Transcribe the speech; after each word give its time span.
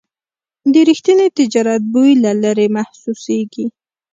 د 0.71 0.73
رښتیني 0.89 1.27
تجارت 1.37 1.81
بوی 1.93 2.11
له 2.23 2.31
لرې 2.43 2.67
محسوسېږي. 2.77 3.65